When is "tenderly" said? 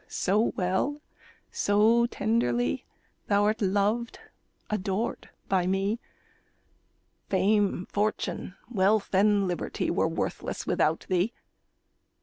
2.07-2.85